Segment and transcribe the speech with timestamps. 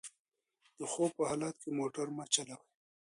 [0.79, 2.55] د خوب په حالت کې موټر مه چلوئ.